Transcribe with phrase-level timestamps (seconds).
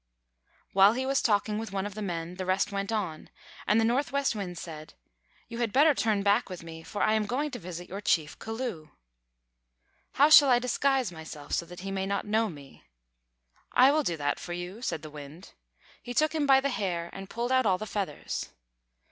[0.73, 3.29] While he was talking with one of the men the rest went on,
[3.67, 4.95] and Northwest Wind said:
[5.47, 8.39] "You had better turn back with me, for I am going to visit your chief,
[8.39, 8.87] Culloo."
[10.13, 12.83] "How shall I disguise myself so that he may not know me?"
[13.73, 15.53] "I will do that for you," said the Wind.
[16.01, 18.49] He took him by the hair, and pulled out all the feathers.